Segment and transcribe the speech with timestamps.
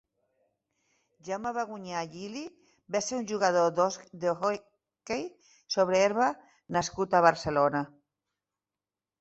[1.27, 2.41] Jaume Bagunyà Gili
[2.95, 3.69] va ser un jugador
[4.23, 5.23] d'hoquei
[5.77, 6.31] sobre herba
[6.79, 7.85] nascut a Barcelona.